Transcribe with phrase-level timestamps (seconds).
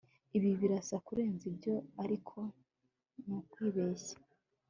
[0.37, 2.37] Ibi birasa kurenza ibyo ariko
[3.25, 4.15] ni kwibeshya